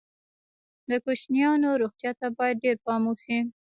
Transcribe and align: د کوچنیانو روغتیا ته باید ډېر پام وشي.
د 0.89 0.91
کوچنیانو 1.05 1.69
روغتیا 1.81 2.11
ته 2.19 2.27
باید 2.37 2.61
ډېر 2.63 2.75
پام 2.85 3.01
وشي. 3.09 3.39